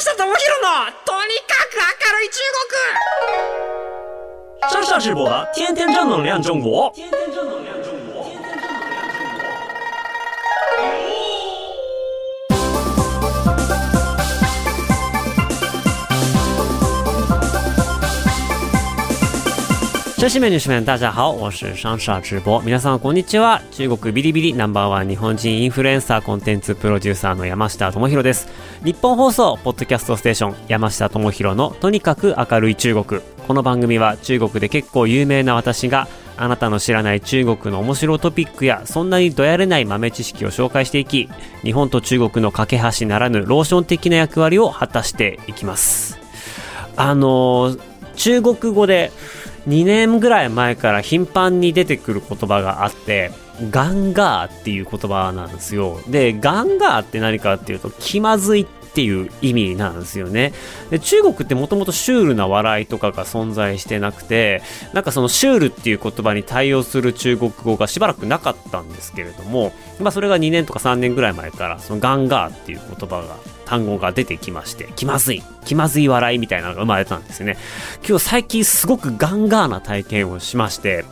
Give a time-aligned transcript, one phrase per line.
[0.14, 0.32] 智博の
[1.04, 2.40] とにかく明るい中
[4.70, 7.74] 国上下直播的天天正能量中国天天正能量
[20.21, 22.61] 女子面女子面大家好，我是上下直播。
[22.61, 23.59] 皆さんこんにちは。
[23.71, 28.47] 中国ビリビリナンバーワン日本人インフルエンサーコンテンツプロデューサーの山下智博です。
[28.83, 33.21] 日本放送ポッドキャストステーション山下智博のとにかく明るい中国。
[33.47, 36.07] この番組は中国で結構有名な私が
[36.37, 41.29] あなたの知らない中国の面白トピックやそんなにどやれない豆知識を紹介していき、
[41.63, 46.19] 日本と中国の架け橋ならぬローション的な役割を果たしていきます。
[46.95, 47.79] あのー、
[48.17, 49.11] 中国語で
[49.67, 53.31] 2年ぐらい前から頻繁に出てくる言葉があって、
[53.69, 55.99] ガンガーっていう言葉なんですよ。
[56.07, 60.51] で、ガンガーって何かっていうと、気まずいっていう意味なんですよね。
[60.89, 64.61] で中国ってもともとシュールな笑いとかが存在してなくて、
[64.93, 73.37] なんかそのシュールっていう言葉に対応する中国語がしばらくなかったんですけれども、まあそれが2年とか3年ぐらい前から、そのガンガーっていう言葉が
[73.71, 77.57] 単語が出てきまして、気まずい、気まずい笑いみたいなのが生まれたんですよね。
[78.05, 81.05] 今日最近すごくガンガーな体験をしまして、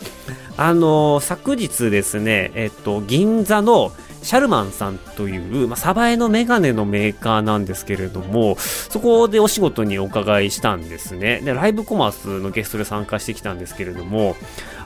[0.58, 3.94] あのー、昨日ですね、えっと、銀座の
[4.24, 11.40] シャルマンさんという、まあ、サバエのメガネのメーカーなんですけれども、そこでお仕事にお伺いしたんですね。
[11.40, 14.36] で、ライブコマースのゲストで参加してきたんですけれども、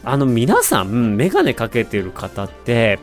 [0.03, 2.99] あの、皆さん、メガネかけてる方って、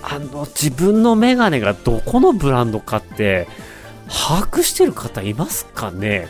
[0.00, 3.46] あの、自分のメガネがどこのブランドかって、
[4.08, 6.28] 把握してる方いますかね？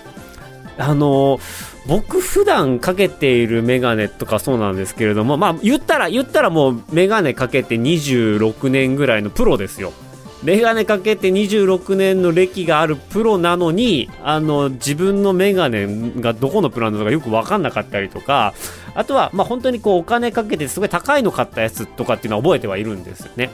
[0.78, 1.40] あの、
[1.86, 9.92] 僕普段かけているメガネとかそうなんですけれども、まあ言ったら、言ったらもうメガネかけて26年ぐらいのプロですよ。
[10.44, 15.88] メガネかけて26年の歴があるプロなのに、あの、自分のメガネ
[16.20, 18.54] がどこのブランドかよくわかんなかったりとか、
[18.94, 23.50] あとは、まあ本当にこうお金かけてすごい高いの買ったやつとかっていうのは覚えてはいるんですよね。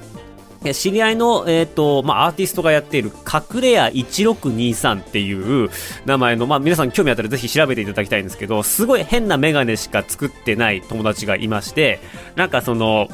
[0.72, 5.68] 知り合いの、えっ、ー、と、まあ、アーティストがやっている、隠れ家1623っていう
[6.06, 12.00] 名前の、まあ、皆さん興味あったらぜひ調べていただきたいんですけど、すごい変なメガネしか作ってない友達がいまして、
[12.36, 13.08] なんかその、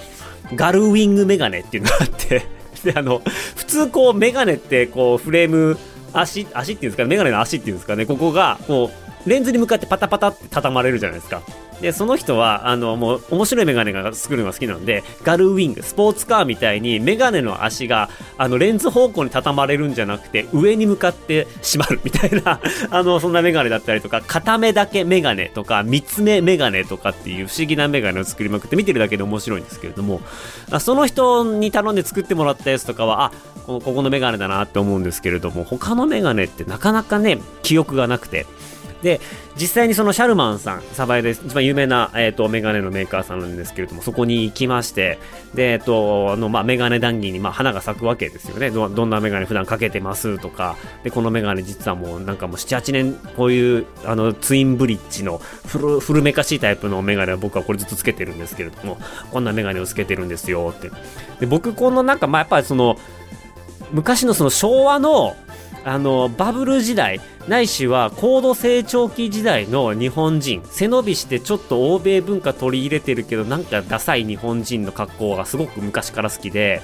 [0.55, 2.47] ガルウィングメガネっていうのがあって
[2.84, 3.22] で、あの、
[3.56, 5.78] 普通こう、メガネってこう、フレーム、
[6.12, 8.91] 足、足っていうんですか、メガネの足っていうんですかね、ここが、こ
[9.27, 11.43] う、レンズに向かってパタパタって畳まれるじゃないですか。
[11.80, 22.60] で、その人は、あの、もう、面白いメガネが作るのが好きなので、ガルウィング、スポーツカーみたいに、メガネの足が、あの、レンズ方向に畳まれるんじゃなくて、上に向かって閉まるみたいな、
[22.91, 30.20] あの、そんなメガネだったりとか、片目だけメガネとか、三つ目メガネとかっていう不思議なメガネを作りまくって、見てるだけで面白いんですけれども、
[30.80, 33.32] その人に頼んで作ってもらったやつとかは、あ、
[33.66, 38.47] この、ここのメガネだなって思うんですけれども、他のメガネってなかなかね、記憶がなくて、
[39.03, 39.21] で、
[39.56, 45.19] 実際にそのシャルマンさん、サバイで一番有名な、えっ、ー、と、メガネのメーカーさんなんですけれども、そこに行きまして、
[45.55, 48.71] で、えっ、ー、と、あの、まあ、メガネ談義に、まあ、花が咲くわけですよね。
[48.71, 58.99] ど、どんなメガネ普段かけてますとか、で、このメガネ実はもうなんかもう7、8年、こういう、あの、ツインブリッジの古、古めかしいタイプのメガネは僕はこれずっとつけてるんですけれども、
[59.31, 60.91] こんなメガネをつけてるんですよって。
[61.41, 62.97] で、僕、このなんか、まあ、やっぱりその、
[63.93, 65.37] 昔のその昭和の
[65.84, 76.82] あのバブル時代ないしは高度成長期時代の日本人背伸びしてちょっと欧米文化取り入れてるけどなんかダサい日本人の格好がすごく昔から好きで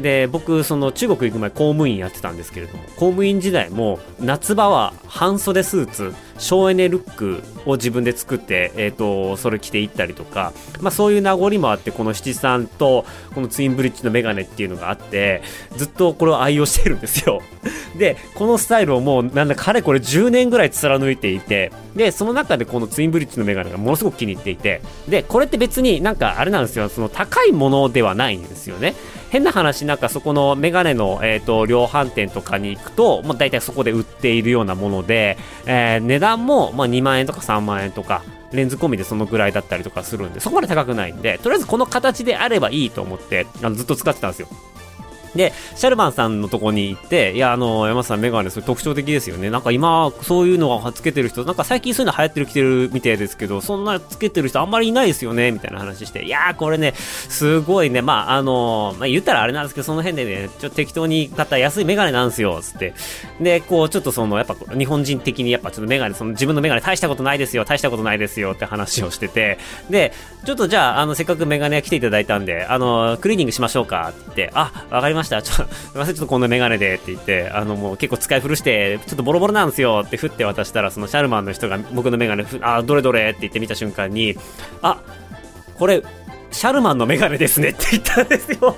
[0.00, 15.42] で僕その中国行く前公務員やってたんですけれども公務員時代も夏場は半袖スーツ省エネルックを自分で作って、えっ、ー、と、それ着ていったりとか、まあそういう名残もあって、この七三と、このツインブリッジのメガネっていうのがあって、
[15.76, 17.40] ずっとこれを愛用してるんですよ。
[17.98, 28.94] で、このスタイルをもう、なんだかれこれ10年ぐらい貫いていて、で、その中でこのツインブリッジのメガネがものすごく気に入っていて、で、これって別になんかあれなんですよ、その高いものではないんですよね。
[29.34, 35.36] 変な話、なんかそこのメガネの、えっ、ー、と、量販店とかに行くと、まあ大体そこで売っているようなもので、
[35.66, 38.22] えー、値段段も、まあ、2万円とか3万円とか、
[38.52, 44.48] レンズ込みでそのぐらいだったりとかするんで、そこまで高くないんで、とりあえずこの形であればいいと思って、あのずっと使ってたんですよ。
[45.34, 49.50] で、シャルマンさんのとこに行って、いや、あの、山さんメガネそれ特徴的ですよね。
[49.50, 62.94] なんか今、そういうのがつけてる人、なんか最近そういうの流行ってる、着てるみたいですけど、そんなつけてる人あんまりいないですよね、みたいな話して、いやー、これね、すごいね、まあ、あの、まあ、言ったらあれなんですけど、その辺でね、ちょっと適当に買った安いメガネなんですよ、つって。
[63.40, 69.58] で、こう、ちょっとその、やっぱ日本人的にやっぱちょっとメガネ、その自分のメガネ大したことないですよ、大したことないですよって話をしてて、
[69.90, 70.12] で、
[70.44, 75.23] ちょっとじゃあ、あの、せっかくメガネ来ていただいたんで、あの、クリーニングしましょうかって、あ、わかりました。
[75.24, 75.40] ました。
[75.42, 84.36] ちょ、すいません、ちょっとこんなメガネでって言って、あの、もう結構使い古して、ちょっとボロボロなんですよって振って渡したら、そのシャルマンの人が僕のメガネ、あ、どれどれって言って見た瞬間に、
[84.82, 84.98] あ、
[85.78, 86.02] これ、
[86.50, 88.76] シャルマンのメガネですねって言ったんですよ。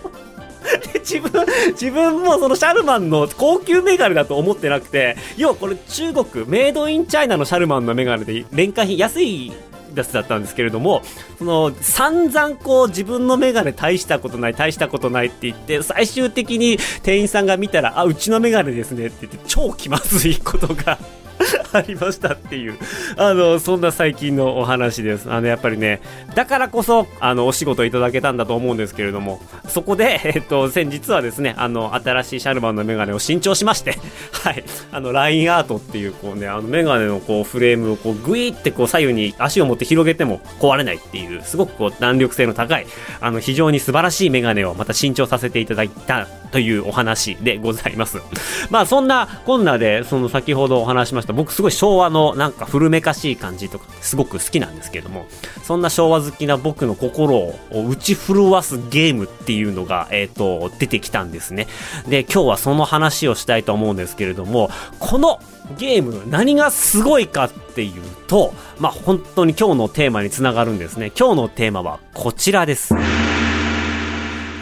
[0.92, 9.52] で、自分、自分もそのシャルマンの高級メガネだと思ってなくて、要はこれ中国、メイドインチャイナのシャルマンのメガネで、廉価品、安い
[9.94, 11.02] やつだったんですけれども、
[11.38, 20.98] その、散々こう自分のメガネ大したことない、大したことないって言って、最終的に店員さんが見たら、あ、うちのメガネですねって言って、超気まずいことが
[21.72, 22.78] ありましたっていう、
[23.16, 25.30] あの、そんな最近のお話です。
[25.30, 26.00] あの、やっぱりね、
[26.34, 33.98] だからこそ、あの、お仕事いただけたんだと思うんですけれども、そこで、 えっと、先日はですね、あの、新しいシャルマンのメガネを新調しまして、
[34.32, 42.86] はい、あの、ラインアートっていう、こうね、あの、メガネのこう、フレームをこう、グイってこう、左右に足を持って広げても壊れないっていう、すごくこう、弾力性の高い、
[43.20, 46.26] あの、非常に素晴らしいメガネをまた新調させていただいた
[46.56, 48.22] というお話でございます。
[48.70, 55.26] まあ、そんなこんなで、その先ほどお話しました、僕すごい昭和のなんか古めかしい感じとか、すごく好きなんですけども、
[55.64, 61.66] そんな昭和好きな僕の心を打ち震わすゲームっていうのが、えっ、ー、と、出てきたんですね。
[62.08, 65.38] で、今日はその話をしたいと思うんですけれども、この
[65.78, 67.92] ゲーム何がすごいかっていう
[68.28, 71.12] と、まあ、本当に今日のテーマにつながるんですね。
[71.18, 72.94] 今日のテーマはこちらです。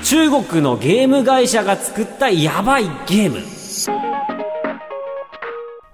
[0.04, 3.38] 中国のゲーム会社が作ったやばいゲーム。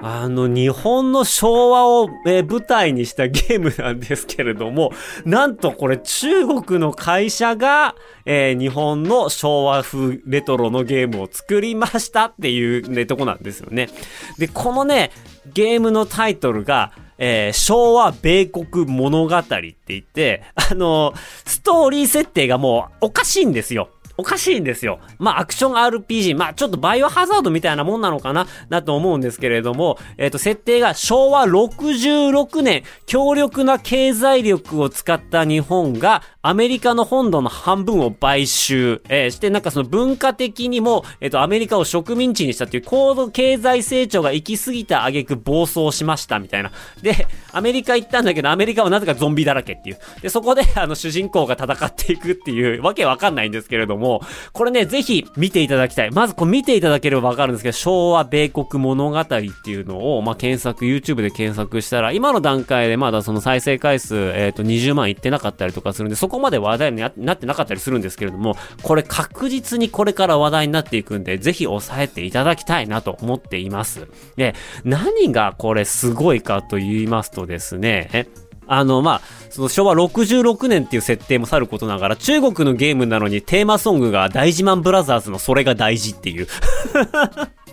[0.03, 4.91] あの、日本の昭和を、え舞台にしたゲームなんですけれども、
[5.25, 7.95] なんとこれ中国の会社が、
[8.27, 13.91] えー、日本の昭和風レトロのゲームを作りましたっていうね、とこなんですよね。
[14.39, 15.13] で、このね、
[15.55, 21.15] ゲームのタイトルが、えー、昭和米国物語って言って、あの
[21.45, 23.91] ストーリー設定がもうおかしいんですよ。
[24.21, 25.01] おかしいんですよ。
[25.19, 26.37] まあ、アクション RPG。
[26.37, 28.47] まあ、ちょっとバイオハザードみたいなもんなのかな？
[28.69, 46.73] だと思うんですけれども、えっ、ー、と、設定が昭和66年、強力な経済力を使った日本がアメリカの本土の半分を買収、えー、して、なんかその文化的にも、えっ、ー、と、アメリカを植民地にしたっていう高度経済成長が行き過ぎた挙句暴走しましたみたいな。
[47.01, 49.99] で、アメリカ行ったんだけど、アメリカはなぜかゾンビだらけっていう。
[50.21, 54.23] で、そこで、あの、主人公が戦っていくっていう、わけわかんないんですけれども、も、
[54.53, 56.11] これね、ぜひ見ていただきたい。
[56.11, 74.09] まずこう見ていただければわかるんですけど、昭和米国物語っていうのを、まあ、検索、YouTube で検索したら、今の段階でまだその再生回数、えっ、ー、と、20万いってなかったりとかするんで、そこまで話題になってなかったりするんですけれども、これ確実にこれから話題になっていくんで、ぜひ押さえていただきたいなと思っています。
[74.37, 74.55] で、
[74.85, 78.29] 何がこれすごいかと言いますとですね、
[78.73, 79.21] あの、まあ、
[79.51, 86.47] その昭和66年っていう設定もさることながら、中国のゲームなのにテーマソングが大事マンブラザーズのそれが大事っていう。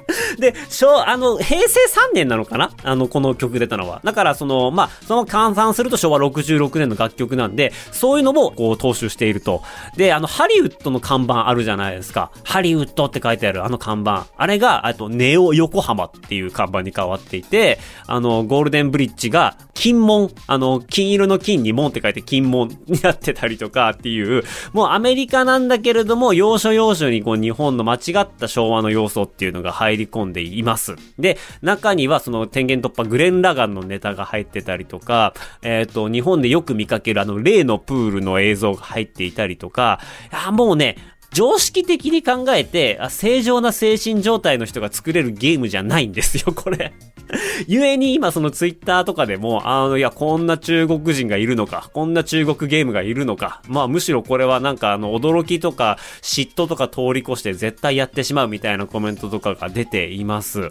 [0.39, 1.79] で、昭、あの、平成
[2.11, 2.71] 3年なのかな？
[2.83, 4.01] あの、この曲出たのは。
[4.03, 9.61] だから、その、まあ、その換算すると昭和66年の楽曲なんで、そういうのも、こう、踏襲していると。
[9.95, 12.31] で、あの、ハリウッドの看板あるじゃないですか。
[12.43, 14.27] ハリウッドって書いてあるあの看板。
[14.37, 24.43] あれが、あと、ネオ横浜っていう看板に変わっていて、あの、ゴールデンブリッジが、金門、あの、金色の金に門って書いて金門になってたりとかっていう、
[24.73, 30.95] もうアメリカなんだけれども、要所要所にこう、日本の間違った昭和の要素っていうのが入りり込んでいます。
[31.19, 39.99] で、中にはその天元突破グレン・ラガンのネタが入ってたりとか、えっ、ー、と、日本でよく見かけるあの例のプールの映像が入っていたりとか、
[40.31, 40.97] あもうね、
[41.31, 46.93] 常識的に考えて、正常な精神状態の人が作れるゲームじゃないんですよ、これ。
[47.67, 60.69] ゆえに今そのツイッターとかでも、あの、いや、こんな中国人がいるのか、こんな中国ゲームがいるのか、まあむしろこれはなんかあの、驚きとか嫉妬とか通り越して絶対やってしまうみたいなコメントとかが出ています。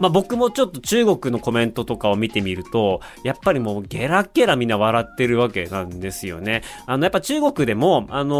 [0.00, 6.62] まあ僕もちょっと中国のコメントとかを見てみると、やっぱりもうゲラゲラみんな笑ってるわけなんですよね。
[6.86, 8.34] あの、やっぱ中国でも、あの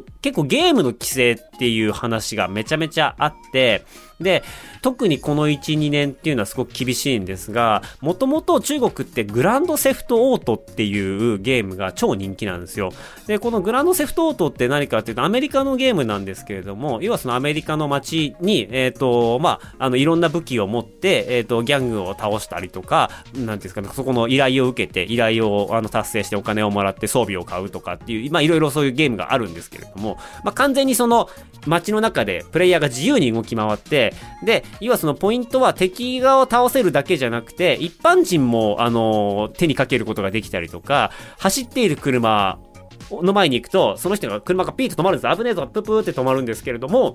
[0.00, 3.84] ー、結構ゲームの規制っていう話がめちゃめちゃあって、
[4.20, 4.42] で、
[4.82, 12.92] 特にこの1、2年っていうのはすごく厳しいんですが、もともと中国ってグランドセフトオートっていうゲームが超人気なんですよ。
[13.26, 31.28] で、このグランドセフトオートって何かっていうとアメリカのゲームなんですけれども、要はそのアメリカの街に、えっ、ー、と、まあ、あの、いろんな武器を持って、えっ、ー、と、ギャングを倒したりとか、なんていうんですかね、そこの依頼を受けて、依頼をあの達成してお金をもらって装備を買うとかっていう、まあ、いろいろそういうゲームがあるんですけれども、まあ、完全にその
[31.66, 34.09] 街の中でプレイヤーが自由に動き回って、
[34.42, 42.58] で、要はそのポイントは敵側を倒せるだけじゃなくて、一般人も、あの、手にかけることができたりとか、走っている車
[43.10, 45.36] の前に行くと、その人が車がピーと止まるんです。
[45.36, 47.14] 危ねえぞ、ププーって止まるんですけれども、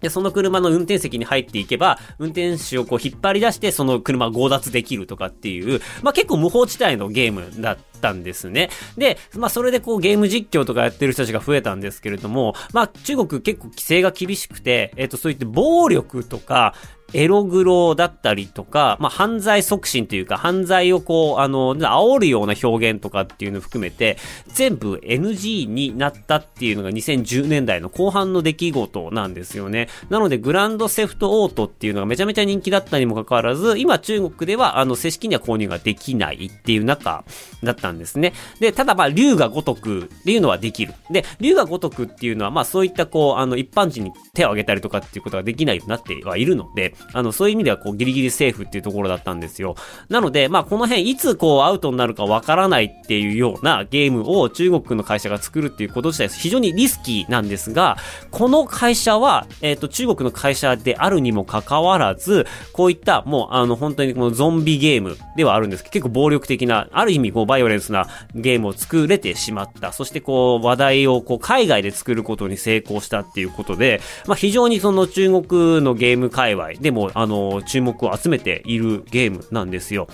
[0.00, 8.70] で、その車の運転席に入っていけば、運転手をこう引っ張り出して、その車を強奪できるとかっていう、まあ結構無法地帯のゲームだったんですね。
[8.96, 16.74] で、まあそれでこうゲーム実況とかやってる人たちが増えたんですけれども、まあ中国結構規制が厳しくて、えっ、とそういって暴力とか、
[17.12, 24.16] エログロだったりとか、まあ、犯罪促進というか、犯罪をこう、あの、煽るような表現とかっていうの含めて、
[24.48, 29.88] 全部 NG になったっていうのが2010年代の後半の出来事なんですよね。
[30.10, 37.24] なので、グランドセフトオートっていうのがめちゃめちゃ人気だったにもかかわらず、今中国では、あの、正式には購入ができないっていう中
[37.62, 38.32] だったんですね。
[38.60, 40.94] で、ただまあ、竜が如くっていうのはできる。
[41.10, 49.76] で、竜が如くっていうのは、まあ、そういったこう、あの、一般人に手を挙げたりとかっていうことができないようになってはいるので、あの、そういう意味ではこうギリギリセーフっていうところだったんですよ。
[50.08, 57.96] なので、まあこの辺いつこうアウトになるかわからないっていうようなゲームを中国の会社が作るっていうこと自体非常にリスキーなんですが、
[58.30, 69.92] この会社は、えっ、ー、と中国の会社であるにもかかわらず、こういったもうあの本当にこのゾンビゲームではあるんですけど、結構暴力的な、ある意味こうバイオレンスなゲームを作れてしまった。
[69.92, 80.08] そしてこう話題をこう海外で作ることに成功したっていうことで、まあ非常にその中国のゲーム界隈でも、あの、注目を集めているゲームなんですよ。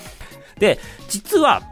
[0.58, 0.78] で、
[1.08, 1.62] 実は、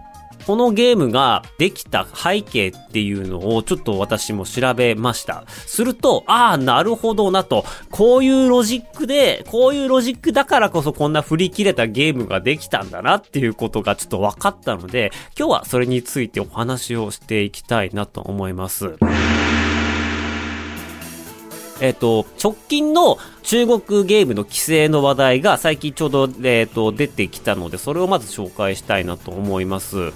[0.51, 5.45] このゲームができた背景っていうのをちょっと私も調べました。
[5.47, 7.65] すると、ああ、なるほどなと。
[7.93, 18.97] こういうロジックで、こういうロジックだからこそこんな振り切れたゲームができたんだなっていうことがちょっと分かったので、今日はそれについてお話をしていきたいなと思います。
[21.81, 30.13] えっ、と、直近の中国ゲームの規制の話題が最近ちょうど、えっ、と、出てきたので、それをまず紹介したいなと思います。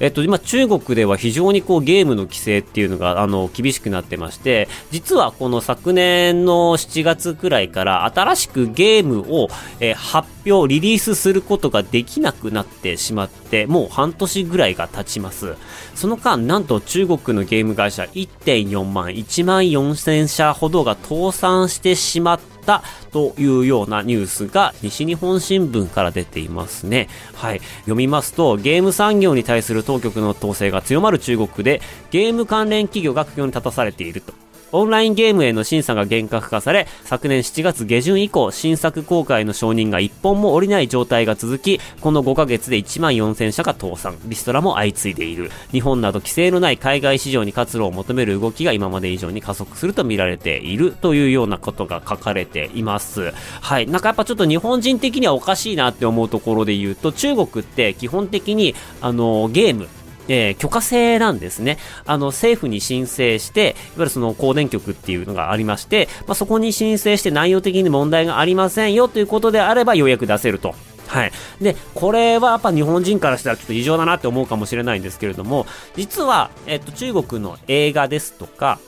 [0.00, 9.48] えっ、と、今中国では非常にこうゲームの規制っていうのが、あの、厳しくなってまして、実はこの昨年の7月くらいから新しくゲームを、
[9.80, 15.56] えー、発表、リリースすることができなくなってしまって、もう半年ぐらいが経ちます。
[15.94, 22.82] その間、なんと中国のゲーム会社1.4万、1万4000社ほどが倒産してしまってた
[23.12, 27.08] というようなニュースが西日本新聞から出ていますね。
[27.34, 27.60] はい。
[27.80, 34.47] 読みますと、ゲーム産業に対する当局の統制が強まる中国で、ゲーム関連企業が苦境に立たされていると。
[34.72, 45.50] オンラインゲームへの審査が厳格化され、昨年7月下旬以降、新作公開の承認が1本も降りない状態が続き、この5ヶ月で1万4000社が倒産、リストラも相次いでいる。
[45.72, 53.32] 日本など規制のない海外市場に活路を求める動きが今まで以上に加速すると見られているというようなことが書かれています。
[53.60, 53.86] はい。
[53.86, 59.88] なんかやっぱちょっと日本人的にはおかしいなって思うところで言うと、中国って基本的に、あの、ゲーム、
[60.28, 61.78] えー、許可制なんですね。
[62.06, 70.74] あの、政府に申請して、いわゆるその公電局っていうのがありまして、まあ、そこに申請して内容的に問題がありませんよということであれば、ようやく出せると。
[71.08, 71.32] はい。
[71.60, 75.66] で、これはやっぱ日本人からしたらちょっと異常だなって思うかもしれないんですけれども、
[75.96, 78.78] 実は、えっと、中国の映画ですとか、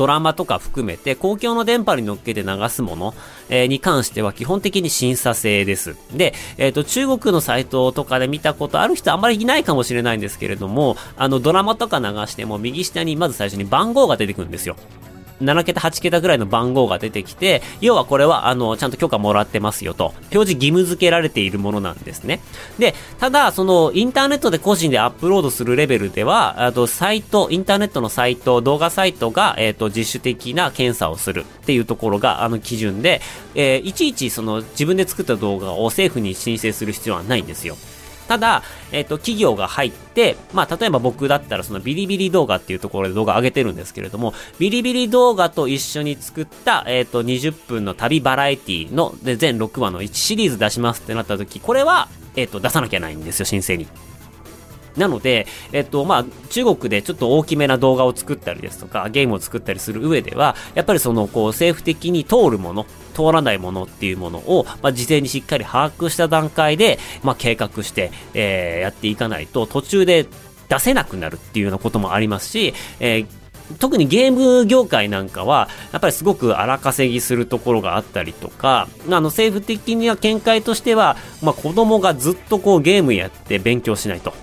[0.00, 3.12] ドラマとか含めて公共の電波に乗っけて流すもの、
[3.50, 5.94] えー、に関しては基本的に審査制です。
[6.16, 14.76] で、えっ、ー、と、中国のサイトとかで見たことある人あんまりいないかもしれないんですけれども、あの、ドラマとか流しても右下にまず最初に番号が出てくるんですよ。
[15.40, 22.40] 7桁、8桁ぐらいの番号が出てきて、要はこれは、あの、ちゃんと許可もらってますよと、表示義務付けられているものなんですね。
[22.78, 33.20] で、ただ、その、インターネットで個人でアップロードするレベルでは、あと、サイト、インターネットのサイト、動画サイトが、えっ、ー、と、自主的な検査をするっていうところが、あの、基準で、
[33.54, 37.76] えー、いちいち、その、自分で作った動画を政府に申請する必要はないんですよ。
[38.30, 53.88] ただ、えっ、ー、と、企業が入って、まあ、例えば僕だったらそのビリビリ動画っていうところで動画上げてるんですけれども、ビリビリ動画と一緒に作った、えっ、ー、と、20分の旅バラエティの、で、全6話の1シリーズ出しますってなった時、これは、えっ、ー、と、出さなきゃないんですよ、申請に。
[54.96, 70.26] なので、えっと、まあ、中国でちょっと大きめな動画を作ったりですとか、ゲームを作ったりする上では、やっぱりその、こう、政府的に通るもの、通らないものっていうものを、まあ、事前にしっかり把握した段階で、まあ、計画して、えー、やっていかないと、途中で
[70.68, 73.26] 出せなくなるっていうようなこともありますし、えー
[73.78, 84.34] 特にゲーム業界なんかは、やっぱりすごく荒稼ぎするところがあったりとか、あの政府的には見解としては、まあ子供がずっとこうゲームやって勉強しないと。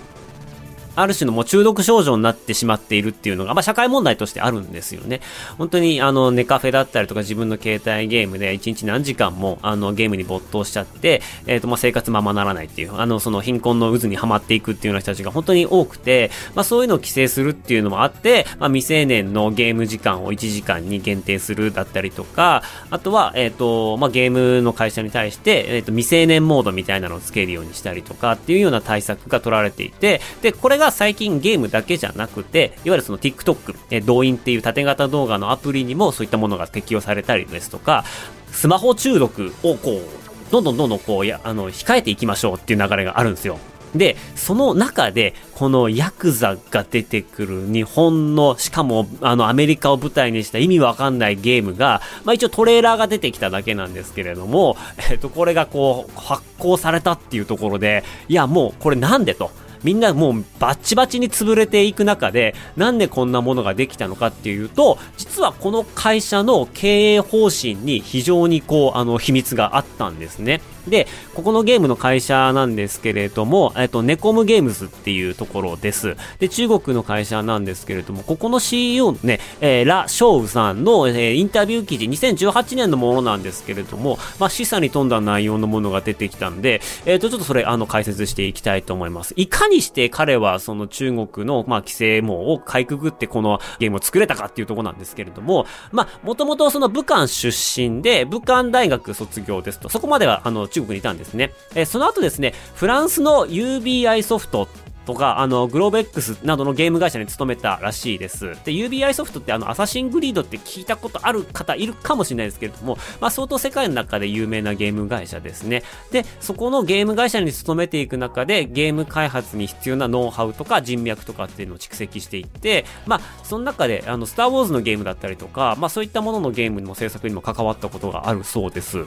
[1.00, 5.20] ある種のもう中毒症状になってしまっているっていうのが、まあ、社会問題としてあるんですよね。
[5.56, 38.04] 本当に、あの、ネカフェだったりとか自分の携帯ゲームで1日何時間も、あの、ゲームに没頭しちゃって、えっ、ー、と、まあ、生活ままならないっていう、あの、その貧困の渦にはまっていくっていうような人たちが本当に多くて、まあ、そういうのを規制するっていうのもあって、まあ、未成年のゲーム時間を1時間に限定するだったりとか、あとは、えっ、ー、と、まあ、ゲームの会社に対して、えっ、ー、と、未成年モードみたいなのをつけるようにしたりとかっていうような対策が取られていて、で、これが最近ゲームだけじゃなくて、いわゆるその TikTok、え動員っていう縦型動画のアプリにもそういったものが適用されたりですとか、
[38.52, 43.58] スマホ中毒をこう、どんどんどんどんこう、や、あの、控えていきましょうっていう流れがあるんですよ。
[43.94, 54.76] で、その中で、このヤクザが出てくる日本の、しかもあのアメリカを舞台にした意味わかんないゲームが、まあ一応トレーラーが出てきただけなんですけれども、
[55.10, 59.50] えっと、これがこう発行されたっていうところで、いやもうこれなんでと。
[59.82, 70.60] みんなもうバッチバチに潰れていく中で、なんでこんなものができたのかっていうと、実はこの会社の経営方針に非常にこう、あの、秘密があったんですね。
[70.88, 76.16] で、ここのゲームの会社なんですけれども、えっと、ネコムゲームズっていうところです。
[76.38, 89.34] で、中国の会社なんですけれども、ここの CEO のね、えー、ラ・ショウさんの、えー、インタビュー記事、2018年のものなんですけれども、まあ、示唆に富んだ内容のものが出てきたんで、えっ、ー、と、ちょっとそれ、あの、解説していきたいと思います。
[89.36, 101.52] いかにして彼は、その中国の、まあ、規制網をかいくぐってこのゲームを作れたかっていうとこなんですけれども、まあ、もともとその武漢出身で、武漢大学卒業ですと、そこまでは、あの、中国にいたんですね。
[101.74, 104.68] えー、その後ですね、フランスの UBI ソフト
[105.08, 108.50] とか、あの、グローベックスなどのゲーム会社に勤めたらしいです。
[108.64, 115.82] で、UBI ソフトってあの、アサシングリードって聞いたことある方いるかもしれないですけれども、まあ、相当世界の中で有名なゲーム会社ですね。
[116.12, 129.06] で、そこのゲーム会社に勤めていく中で、ゲーム開発に必要なノウハウとか人脈とかっていうのを蓄積していって、まあ、その中で、あの、スターウォーズのゲームだったりとか、まあ、そういったもののゲームの制作にも関わったことがあるそうです。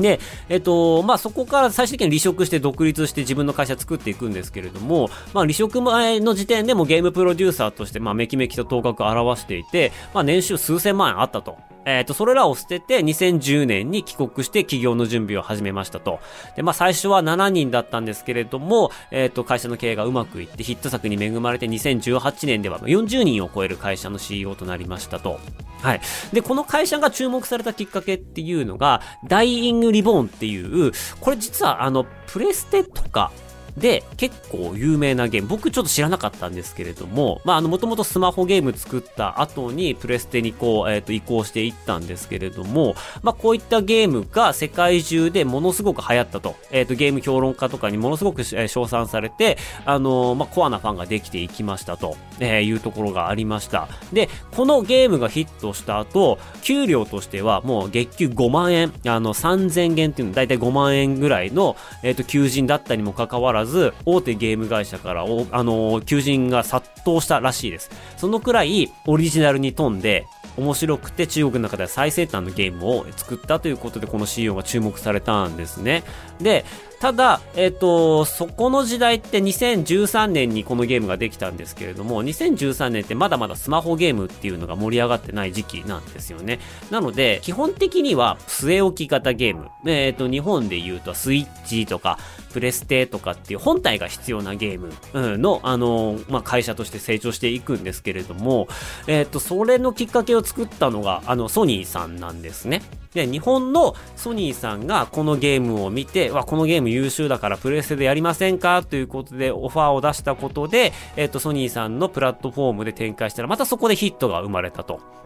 [0.00, 11.58] で、えっと、まあ、そこから最終的に離職して独立して自分の会社作っていくんですけれども、まあ、離職前の時点でもゲームプロデューサーとして、まあ、めきめきと頭角を表していて、まあ、年収数千万円あったと。
[11.84, 16.20] えっ、ー、と、それらを捨てて2010年に帰国して起業の準備を始めましたと。
[16.56, 25.40] で、まあ最初は7人だったんですけれども、えっ、ー、と、会社の経営がうまくいってヒット作に恵まれて2018年では40人を超える会社の CEO となりましたと。
[25.80, 26.00] はい。
[26.32, 33.30] で、この会社が注目されたきっかけっていうのが、ダイイングリボーンっていう、これ実はあの、プレステとか、
[33.78, 46.56] で、結構有名なゲーム、僕ちょっと知らなかったんですけれども、まあ、あの、もともとスマホゲーム作った後にプレステにこう、えっ、ー、と、移行していったんですけれども、まあ、こういったゲームが世界中でものすごく流行ったと。
[46.70, 53.88] えっ、ー、と、ゲーム評論家とかにものすごく、えー、称賛されて、あのまあ、コアなファンができていきましたと、えいうところがありました。
[54.12, 67.90] で、このゲームがヒットした後、給料としてはもう月給5万円、あの、3000元っていうのだいたい5万円ぐらいの、えっ、と、求人だったにもかかわらず、ず、大手ゲーム会社からお、あのー、求人が殺到したらしいです。
[68.16, 70.26] そのくらい、オリジナルに富んで、
[70.58, 76.02] 面白くて中国の中では最先端のゲームを作ったということでこの CEO が注目されたんですね。
[76.40, 76.64] で、
[77.00, 86.58] ただ、えっ、ー、と、そこの時代って2013年にこのゲームができたんですけれども、2013年ってまだまだスマホゲームっていうのが盛り上がってない時期なんですよね。
[86.90, 89.68] なので、基本的には据え置き型ゲーム。
[89.86, 92.18] えっ、ー、と、日本で言うとスイッチとか、
[92.52, 98.66] プレステとかっていう本体が必要なゲームの、あのまあ、会社として成長していくんですけれども、
[99.06, 102.82] えっ、ー、と、それのきっかけを作ったのが、あの、ソニーさんなんですね。
[103.14, 108.82] で、日本のソニーさんがこのゲームを見て、わ、このゲーム優秀だからプレステでやりませんか？
[108.82, 115.18] ということでオファーを出したことで、えっ、と、ソニーさんのプラットフォームで展開したら、またそこでヒットが生まれたと。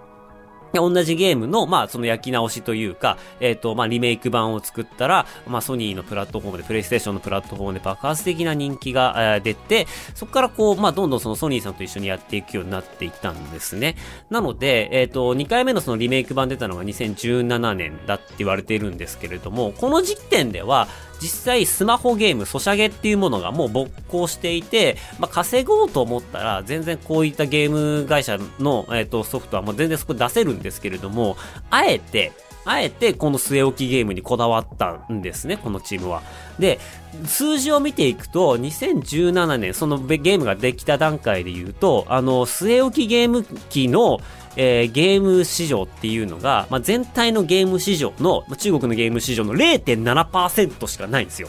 [0.81, 13.97] 同じゲームの、まあ、その焼き直しというか、えっ、ー、と、まあ、リメイク版を作ったら、まあ、ソニーのプラットフォームで、プレイステーションのプラットフォームで爆発的な人気が、えー、出て、そこからこう、まあ、どんどんそのソニーさんと一緒にやっていくようになっていったんですね。
[14.31, 20.89] なので、えっ、ー、と、2回目のそのリメイク版出たのが2017年だって言われているんですけれども、この時点では、
[21.23, 31.37] 実際スマホゲーム、ソシャゲっていうものがもう没効していて、まあ、稼ごうと思ったら、全然こういったゲーム会社の、えー、とソフトはもう全然そこ出せるんですけれども、
[31.71, 32.33] あえて、
[32.65, 36.23] あえてこの据え置きゲームにこだわったんですね、このチームは。
[36.59, 36.79] で、
[37.27, 44.21] 数字を見ていくと、2017年、そのゲームができた段階で言うと、あの、据え置きゲーム機の、
[44.57, 51.49] えー、ゲーム市場っていうのが、まあ、全体のゲーム市場の、まあ、中国のゲーム市場の0.7%しかないんですよ。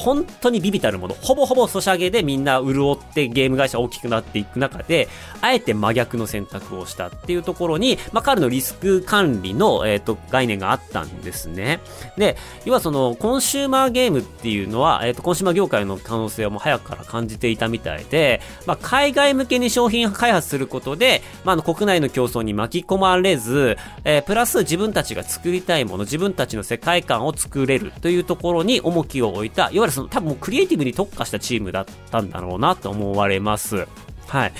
[0.00, 5.08] 本当にビビたるもの、ほぼほぼソシャゲでみんな潤ってゲーム会社大きくなっていく中で、
[5.42, 11.80] あえて真逆の選択をしたっていうところに、まあ、彼のリスク管理の、えっ、ー、と、概念があったんですね。
[12.16, 33.86] で、要はその、コンシューマーゲームっていうのは、えっ、ー、と、コンシューマー業界の可能性をもう早くから感じていたみたいで、まあ、海外向けに商品開発することで、まあ、の、国内の競争に巻き込まれず、えー、プラス自分たちが作りたいもの、自分たちの世界観を作れるというところに重きを置いた、いわゆるその、多分クリエイティブに特化したチームだったんだろうなと思われます。
[34.26, 34.52] はい。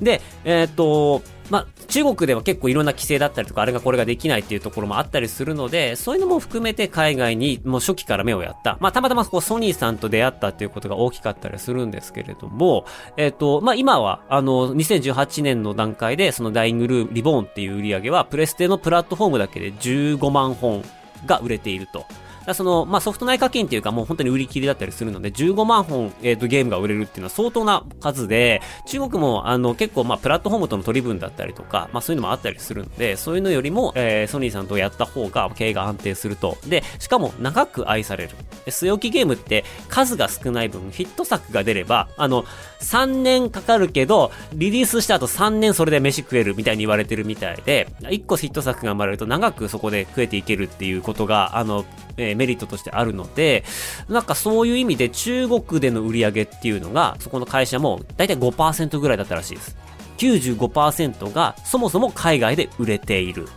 [0.00, 8.78] で、えー、っと、まあ、中国では結構いろんな規制だったりとか、あれがこれができないっていうところもあったりするので、そういうのも含めて海外にもう初期から目をやった。
[8.80, 12.84] まあ、たまたまこうソニーさんと出会ったっていうことが大きかったりするんですけれども、
[13.16, 20.82] えっ、ー、と、まあ、今は、あの、2018年の段階で、そのダイイングルーリボーンっていう売り上げは、プレステのプラットフォームだけで15万本
[21.26, 22.04] が売れていると。
[22.54, 36.56] その、まあ、ソフト内課金っていうかもう本当に売り切りだったりするので、15万本、えっ、ー、と、ゲームが売れるっていうのは相当な数で、中国も、あの、結構、まあ、プラットフォームとの取り分だったりとか、まあ、そういうのもあったりするので、そういうのよりも、えー、ソニーさんとやった方が経営が安定すると。
[36.66, 38.30] で、しかも長く愛される。
[38.66, 42.44] 据え置きゲームって数が少ない分、ヒット作が出れば、あの、
[42.80, 51.84] 3年かかるけど、リリースした後3年それで飯食えるみたいに言われてるみたいで、1個ヒット作が生まれると長くそこで食えていけるっていうことが、あの、
[52.16, 53.64] えー、メリットとしてあるので、
[54.08, 59.76] なんかそういう意味で中国での売り上げっていうのが、そこの会社も大体5%ぐらいだったらしいです。
[60.18, 63.48] 95%がそもそも海外で売れている。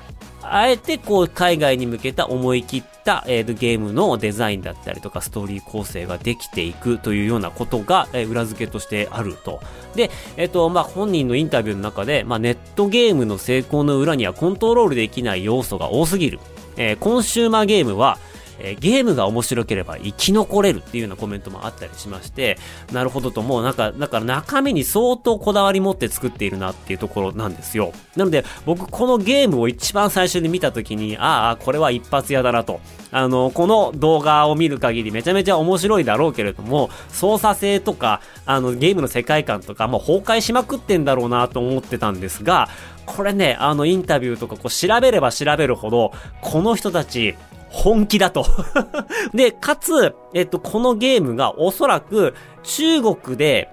[0.41, 9.61] あえてこう海外に向けた思い切った、えー、ゲームのデザインだったりとかストーリー構成ができていくというようなことが、えー、裏付けとしてあると。
[9.95, 16.39] で、えっ、ー、と、まあ、本人のインタビューの中で、まあ、ネットゲームの成功の裏にはコントロールできない要素が多すぎる。
[16.77, 18.17] えー、コンシューマーゲームは
[18.59, 22.57] えー、ゲームが面白ければ生き残れるっていうようなコメントもあったりしまして、
[22.91, 27.93] なるほどともうなんか、だから中身に相当こだわり持って作っているなっていうところなんですよ。
[28.15, 32.79] なので、僕このゲームを一番最初に見た時に、ああ、これは一発屋だなと。
[33.11, 42.69] あの、この動画を見る限りめちゃめちゃ面白いだろうけれども、操作性とか、あの、ゲームの世界観とか、もう崩壊しまくってんだろうなと思ってたんですが、
[43.05, 47.35] これね、あの、インタビューとかこう調べれば調べるほど、この人たち、
[47.69, 48.45] 本気だと。
[49.33, 53.69] で、かつ、えっと、このゲームがおそらく中国で、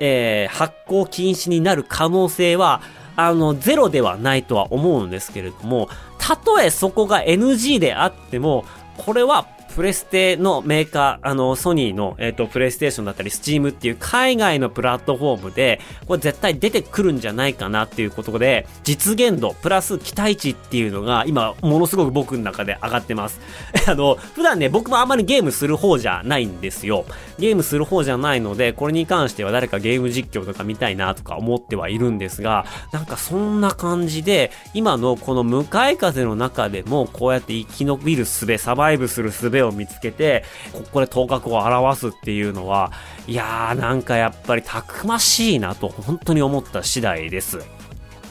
[0.00, 2.82] えー、発行禁止になる可能性は、
[3.16, 8.64] あの、ゼロではないとは思うんですけれども、たとえそこが NG であっても、
[8.98, 9.46] これは
[9.76, 23.38] プレステのメーカー、あの、ソニーの、えっ、ー、と、プレイステーションだったり、スチームっていう海外のプラットフォームで、これ絶対出てくるんじゃないかなっていうことで、実現度、プラス期待値っていうのが、今、ものすごく僕の中で上がってます。
[23.86, 27.04] あの、普段ね、僕もあんまりゲームする方じゃないんですよ。
[27.38, 42.92] ゲームする方じゃないので、これに関しては誰かゲーム実況とか見たいなとか思ってはいるんですが、なんかそんな感じで、今のこの向かい風の中でも、こうやって生き延びる術、サバイブする術を見つけて、ここで頭角を表すっていうのは、
[43.26, 47.58] いやーなんかやっぱりたくましいなと本当に思った次第です。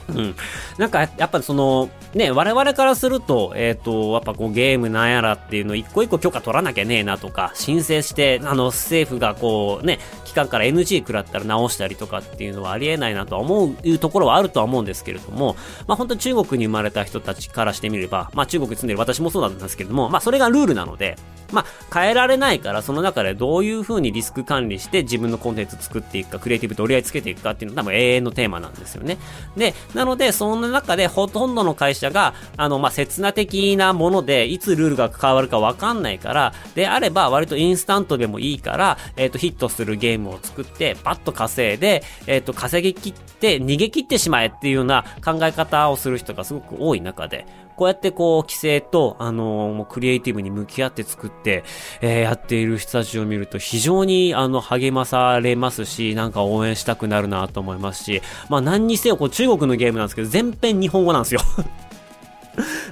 [0.10, 0.36] うん。
[0.78, 15.56] なんか、やっぱその、ね、我々からすると、えっ、ー、と、やっぱこうゲームなんやらっていうの一個一個許可取らなきゃねえなとか、申請して、あの、政府がこうね、機関から NG 食らったら直したりとかっていうのはありえないなとは思ういうところはあるとは思うんですけれども、
[15.88, 21.18] まあ本当中国に生まれた人たちからしてみれば、まあ中国に住んでる私もそうなんですけれども、まあそれがルールなので、
[21.56, 29.18] まあ変えられないから、その中でどういう風にリスク管理して自分のコンテンツ作っていくか、クリエイティブと折り合いつけていくかっていうのは多分永遠のテーマなんですよね。
[29.56, 51.64] で、なので、その中でほとんどの会社が、あの、まあ、刹那的なもので、いつルールが変わるかわかんないから、であれば割とインスタントでもいいから、えっ、ー、と、ヒットするゲームを作って、バッと稼いで、えっ、ー、と、稼ぎ切って、逃げ切ってしまえっていうような考え方をする人がすごく多い中で、こうやってこう、規制と、あのー、もうクリエイティブに向き合って作って、
[52.02, 61.42] えー、やっている人たちを見ると非常に、あの、励まされますし、なんか応援したくなるなと思いますし、まあ何にせよ、こう、中国のゲームなんですけど、全編日本語なんですよ。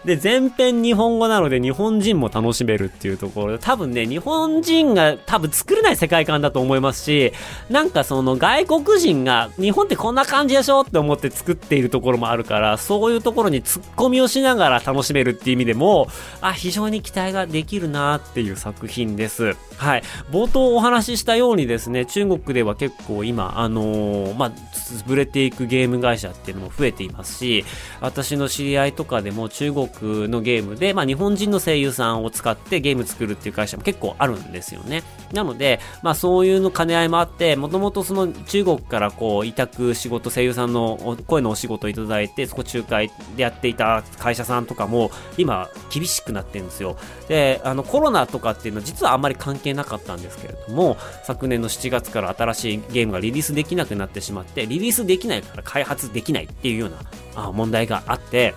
[0.05, 7.33] で、全編日本語なので日本人も楽しめるっていうところで、多分ね、日本人が多分作れない世界観だと思いますし、
[7.69, 16.07] なんかその外国人が日本ってこんな感じでしょって思って作っているところもあるから、そういうところに突っ込みをしながら楽しめるっていう意味でも、
[16.41, 19.55] あ、非常に期待ができるなっていう作品です。
[19.77, 20.03] はい。
[20.31, 27.65] 冒頭お話ししたようにですね、中国では結構今、あのー、まあ、潰れていくゲーム会社っていうのも増えていますし、
[28.01, 35.03] 私の知り合いとかでも中国のゲームで、まあ、日本人の声優さんを使ってゲーム作るっていう会社も結構あるんですよね。
[35.31, 46.97] なので、まあ、そういうの兼ね合いもあって、もともとその中国からこう委託仕事、声優さんの声のお仕事をいただいて、そこ仲介でやっていた会社さんとかも今厳しくなってるんですよ。
[47.27, 56.89] で、あのコロナとかっていうのは実はあんまり関係なかったんですけれども、昨年の7月から新しいゲームがリリースできなくなってしまって、リリースできないから開発できないっていうよう
[57.35, 58.55] な問題があって、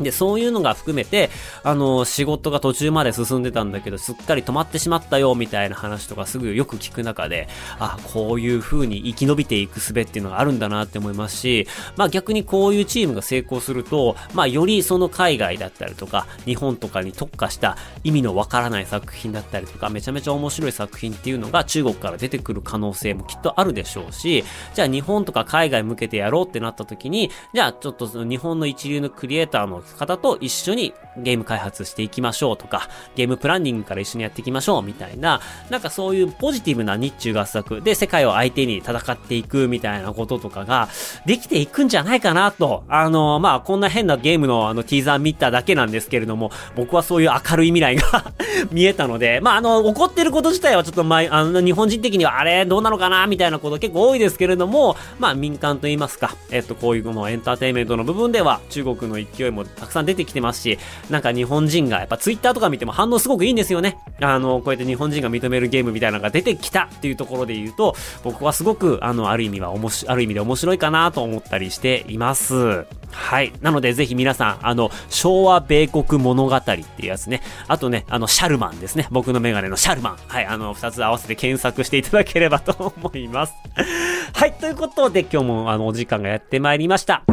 [0.00, 1.30] で、そういうのが含めて、
[1.62, 37.80] あの、仕事が途中まで進んでたんだけど、すっかり止まってしまったよ、みたいな話とかすぐよく聞く中で、あ、こういう風に生き延びていく術っていうのがあるんだなって思いますし、まあ逆にこういうチームが成功すると、まあよりその海外だったりとか、日本とかに特化した意味のわからない作品だったりとか、めちゃめちゃ面白い作品っていうのが中国から出てくる可能性もきっとあるでしょうし、じゃあ日本とか海外向けてやろうってなった時に、じゃあちょっとその日本の一流のクリエイターの方と一緒にゲーム開発していきましょうとか、ゲームプランニングから一緒にやっていきましょうみたいな、なんかそういうポジティブな日中合作。
[37.80, 40.88] で世界を相手に戦っていくみたいなこととかが
[41.26, 48.32] できていくんじゃないかなと、あの、まあ、こんな変なゲームのあのティーザー見ただけなんですけれども、僕はそういう明るい未来が
[48.70, 60.78] 見えたので、まあ、あの、怒ってること自体はちょっと前、あの、日本人的にはあれ、どうなのかなみたいなこと結構多いですけれども、まあ、民間と言いますか、えっと、こういうものエンターテインメントの部分では中国の勢いもたくさん出てきてますし、
[61.10, 63.98] なんか日本人がやっぱツイッターとか見ても反応すごくいいんですよね。
[64.20, 72.86] あの、こうやって日本人が認めるゲームみたいなのが出てきたっていうところで言うと、僕はすごく、あの、ある意味はおもし、ある意味で面白いかなと思ったりしています。
[73.10, 73.52] はい。
[73.62, 77.42] なので、ぜひ皆さん、あの、昭和米国物語っていうやつね。
[77.66, 79.08] あとね、あの、シャルマンですね。
[79.10, 80.16] 僕のメガネのシャルマン。
[80.26, 80.46] はい。
[80.46, 83.54] あの、二つ合わせて検索していただければと思います。
[84.34, 84.52] はい。
[84.52, 87.24] ということで、今日も、あの、お時間がやってまいりました。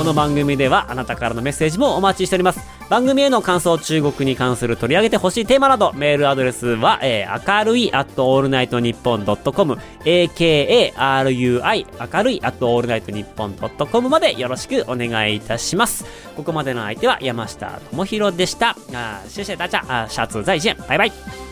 [0.00, 2.60] この番組ではあなたからのメッセージもお待ちしております。
[2.88, 16.06] 番組への感想、中国に関する取り上げてほしいテーマなど、メールアドレスは、えー、明るい at allnightnippon.com、akarui 明るい at allnightnippon.com までよろしくお願いいたします。
[16.34, 18.78] ここまでの相手は山下智博でした。
[18.94, 20.78] あ、謝謝大家、あ、下次再见。
[20.88, 21.49] バイバイ。